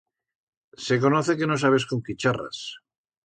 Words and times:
Se 0.85 0.95
conoce 1.03 1.37
que 1.37 1.49
no 1.51 1.57
sabes 1.63 1.85
con 1.91 2.01
quí 2.05 2.15
charras. 2.21 2.59